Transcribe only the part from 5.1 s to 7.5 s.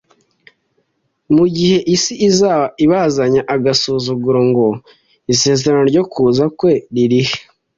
«Isezerano ryo kuza kwe riri he?»,